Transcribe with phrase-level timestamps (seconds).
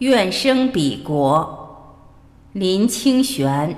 [0.00, 1.94] 愿生彼国，
[2.54, 3.76] 林清玄。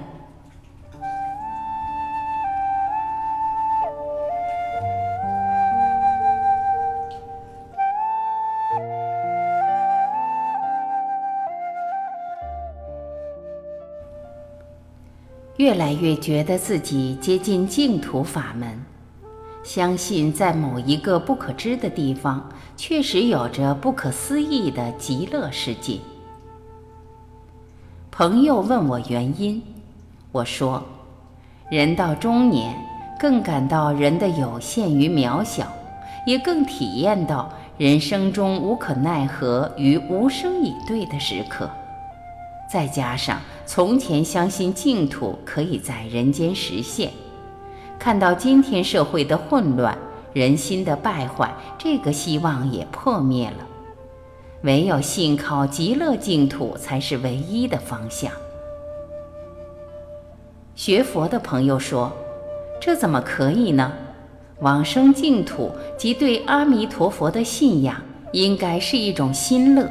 [15.56, 18.80] 越来越觉得自己接近净土法门。
[19.64, 25.98] 相信在某一个不可知的地方，确实有着不可思议的极乐世界。
[28.14, 29.62] 朋友问我原因，
[30.32, 30.82] 我说：
[31.70, 32.76] 人到中年，
[33.18, 35.66] 更感到人的有限与渺小，
[36.26, 41.70] 也更体验到人生中无可奈何与无声以对的时刻。
[42.70, 47.10] 再加上从前相信净土可以在人间实现。
[47.98, 49.96] 看到今天社会的混乱，
[50.34, 53.71] 人心的败坏，这个希望也破灭了。
[54.62, 58.30] 唯有信靠极乐净土才是唯一的方向。
[60.74, 62.12] 学佛的朋友说
[62.80, 63.92] ：“这怎么可以呢？
[64.60, 68.00] 往生净土即对阿弥陀佛的信仰，
[68.32, 69.88] 应该是一种心乐。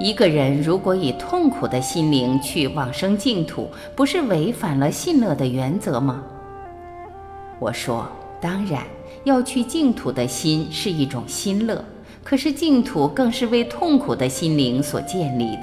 [0.00, 6.22] 一个人如果以痛苦的心灵去往生净土，不是违反了信乐的原则吗？”
[7.60, 8.08] 我说
[8.40, 8.84] ：“当然，
[9.24, 11.84] 要去净土的心是一种心乐。
[12.28, 15.62] 可是净土更是为痛苦的心灵所建立的。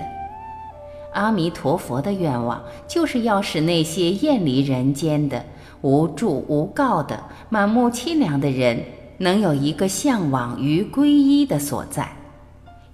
[1.13, 5.45] 阿弥陀佛的愿望，就是要使那些厌离人间的、
[5.81, 8.83] 无助无告的、满目凄凉的人，
[9.19, 12.09] 能有一个向往于皈依的所在。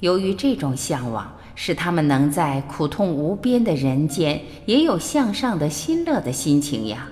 [0.02, 7.08] 由于这种向往，使他们能在苦痛无边的人间，也有向上的心乐的心情呀。”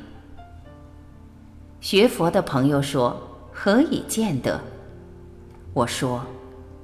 [1.79, 3.15] 学佛的朋友说
[3.53, 4.59] ：“何以见得？”
[5.73, 6.21] 我说：“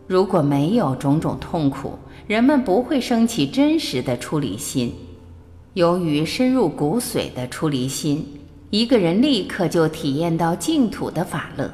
[0.08, 4.94] 如果没有种种痛苦，人们不会升起真实的出离心。
[5.74, 8.26] 由于深入骨髓的出离心，
[8.70, 11.68] 一个人立刻就体验到净土的法乐；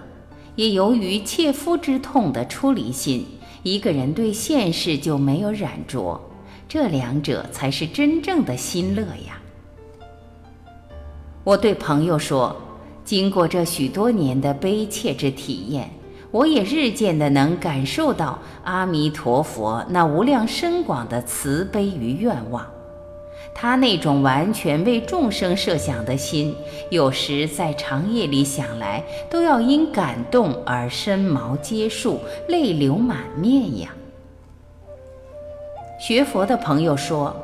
[0.56, 3.26] 也由于切肤之痛的出离心，
[3.64, 6.20] 一个人对现世就没有染着。
[6.68, 9.42] 这两者才是真正的心乐呀！”
[11.44, 12.56] 我对朋友说。
[13.04, 15.90] 经过这许多年的悲切之体验，
[16.32, 22.66] 我也日渐的能感受到阿弥陀佛那无量深广的慈悲与愿望。
[23.54, 26.56] 他那种完全为众生设想的心，
[26.90, 33.90] 有时在长夜里想来，都要因感动而身毛皆竖，泪流满面呀。
[36.00, 37.36] 学佛的朋友说：“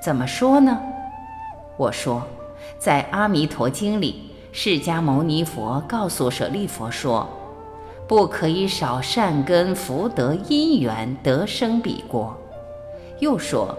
[0.00, 0.78] 怎么说呢？”
[1.78, 2.22] 我说
[2.78, 7.28] ：“在《阿弥陀经》里。”释迦牟尼佛告诉舍利佛说
[8.06, 12.36] ：“不可以少善根福德因缘得生彼国。”
[13.20, 13.76] 又说：“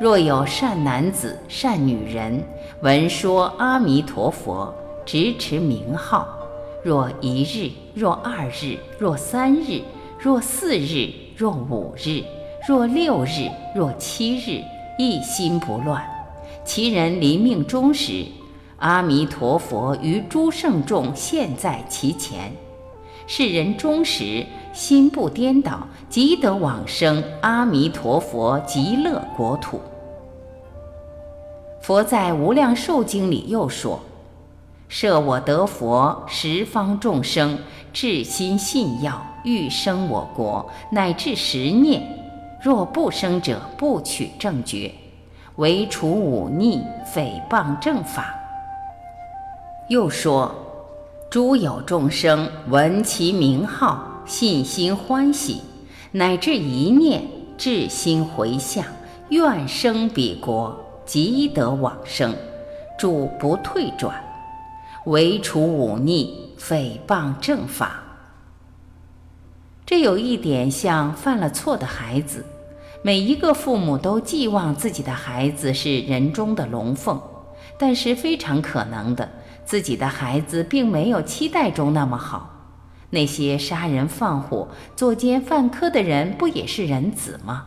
[0.00, 2.42] 若有善男子、善女人
[2.80, 4.72] 闻说阿弥陀佛，
[5.04, 6.26] 执持名号，
[6.82, 9.82] 若一日、若二日、若三日、
[10.18, 12.22] 若四日、若五日、
[12.66, 14.62] 若六日、若七日，
[14.98, 16.04] 一心不乱，
[16.64, 18.24] 其人临命终时。”
[18.78, 22.52] 阿弥陀佛于诸圣众现，在其前，
[23.30, 29.78] 世人终时心不颠倒，即得往生阿弥陀佛极乐国土。
[31.82, 34.00] 佛在《无量寿经》里又说
[34.88, 37.58] ：“设我得佛，十方众生
[37.92, 42.02] 至心信要，欲生我国，乃至十念，
[42.62, 44.90] 若不生者，不取正觉，
[45.56, 46.82] 唯除忤逆
[47.14, 48.34] 诽谤正法。”
[49.88, 50.54] 又说
[51.30, 55.60] ：“诸有众生闻其名号，信心欢喜，
[56.12, 57.22] 乃至一念
[57.58, 58.82] 至心回向，
[59.28, 60.74] 愿生彼国，
[61.04, 62.34] 即得往生，
[62.98, 64.24] 主不退转，
[65.04, 68.02] 唯除忤逆诽谤正法。”
[69.84, 72.42] 这有一点像犯了错的孩子，
[73.02, 77.20] 每一个父母都寄望自己的孩子是人中的龙凤，
[77.76, 79.28] 但是非常可能的。
[79.68, 82.48] 自己的孩子并没有期待中那么好，
[83.10, 87.66] 那些杀人放火、作奸犯科的人不也是人子吗？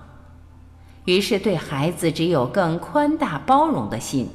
[1.06, 4.28] 于是对孩子只有更宽大包容的心，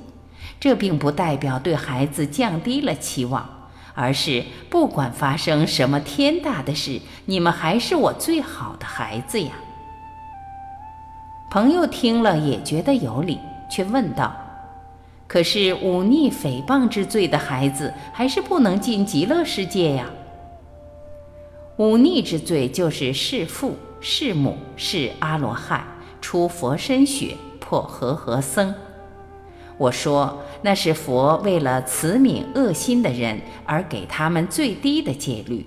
[0.61, 3.45] 这并不代表对孩子降低了期望，
[3.97, 9.51] 而是不管发生什么天大的事，你们还是我最好的孩子呀。
[11.51, 14.33] 朋友听了也觉得有理，却问道。
[15.37, 20.07] 可是忤逆诽谤之罪的孩子，还是不能进极乐世界呀。
[21.77, 25.87] 忤逆之罪就是弑父、弑母、弑阿罗汉，
[26.23, 28.75] 出佛身血，破和合僧。
[29.77, 35.67] 我说那是佛为了慈悯恶心的人而给他们最低的戒律。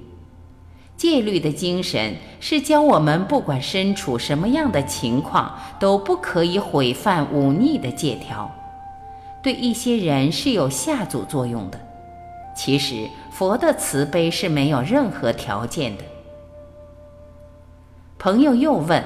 [0.97, 8.51] 戒律的精神是教我们，不管身处什么样的情况，都不可以毁犯忤逆的戒条。
[9.41, 11.79] 对一些人是有下阻作用的。
[12.55, 16.03] 其实佛的慈悲是没有任何条件的。
[18.17, 19.03] 朋友又问：“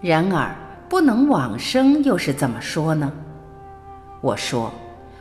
[0.00, 0.54] 然而
[0.88, 3.12] 不能往生又是怎么说呢？”
[4.22, 4.72] 我说：“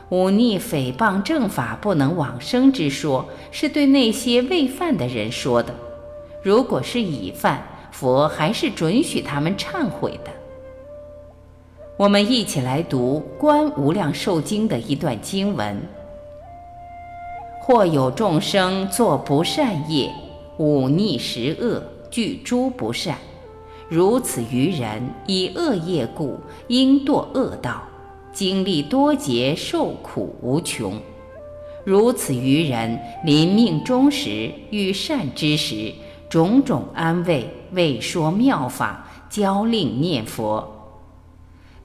[0.10, 5.74] 忤逆诽谤正法不能往生之说，是对那些未犯的人说的。”
[6.44, 10.32] 如果是已犯，佛还是准许他们忏悔的。
[11.98, 15.82] 我们一起来读《观无量寿经》的一段经文：
[17.60, 20.14] 或有众生作不善业，
[20.58, 23.18] 忤逆十恶，具诸不善，
[23.90, 27.82] 如此愚人以恶业故，应堕恶道，
[28.32, 31.02] 经历多劫，受苦无穷。
[31.84, 35.92] 如此愚人临命终时，遇善之时。
[36.30, 40.77] 种种安慰，未说妙法，教令念佛。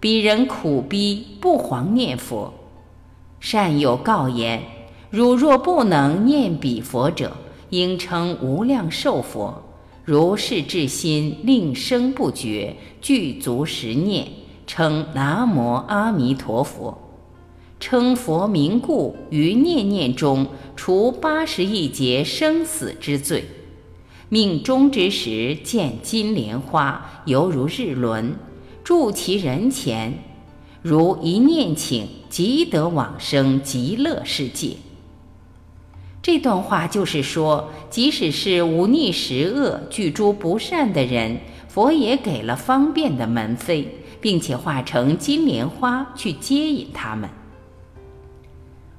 [0.02, 2.52] 彼人苦逼，不遑念佛。
[3.38, 4.60] 善有告言：
[5.10, 7.36] 汝若不能念彼佛者，
[7.70, 9.62] 应称无量寿佛。
[10.04, 14.26] 如是至心，令生不绝，具足十念，
[14.66, 16.98] 称南无阿弥陀佛。
[17.78, 23.44] 称佛名故，于念念中除八十亿劫生死之罪。
[24.28, 28.34] 命终之时，见金莲花，犹如日轮，
[28.84, 30.14] 住其人前，
[30.82, 34.76] 如一念请，即得往生极乐世界。
[36.20, 41.38] 这段话就是说，即使是无逆十恶、具诸不善的人，
[41.68, 43.86] 佛也给了方便的门扉，
[44.20, 47.28] 并且化成金莲花去接引他们。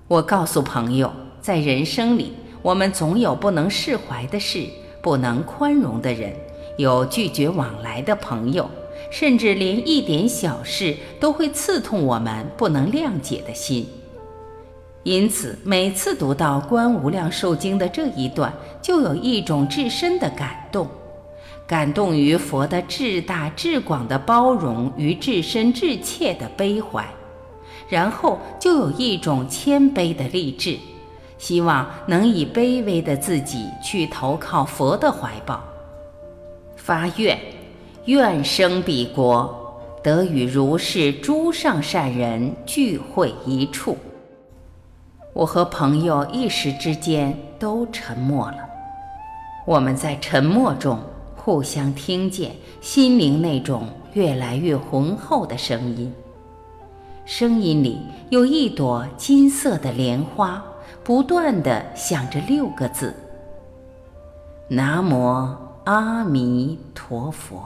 [0.07, 4.68] 我告诉朋友，在人生里，我们总有不能释怀的事。
[5.01, 6.33] 不能宽容的人，
[6.77, 8.69] 有拒绝往来的朋友，
[9.13, 13.88] 甚至连一点小事都会刺痛我们不能谅解的心。
[15.04, 18.51] 因此，每次读到《观无量寿经》的这一段，
[18.81, 20.88] 就有一种至深的感动，
[21.68, 27.06] 感动于佛的至大至广的包容与至深至切的悲怀，
[27.88, 30.75] 然后就有一种谦卑的励志。
[31.38, 35.62] 希望能以卑微的自己去投靠佛的怀抱，
[36.75, 37.38] 发愿，
[38.05, 43.97] 愿生彼国，得与如是诸上善人聚会一处。
[45.33, 48.57] 我和朋友一时之间都沉默了，
[49.65, 51.00] 我们在沉默中
[51.35, 52.51] 互相听见
[52.81, 56.13] 心灵那种越来越浑厚的声音，
[57.25, 60.63] 声音里有一朵金色的莲花。
[61.05, 63.13] 不断的响着六个字
[64.69, 65.53] ：“南无
[65.83, 67.61] 阿弥陀佛。”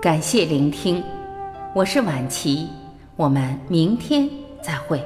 [0.00, 1.02] 感谢聆听，
[1.74, 2.68] 我是晚琪，
[3.16, 4.30] 我们明天
[4.62, 5.02] 再会。